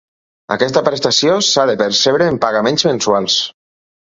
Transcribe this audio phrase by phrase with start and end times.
[0.53, 3.39] Aquesta prestació s'ha de percebre en pagaments mensuals.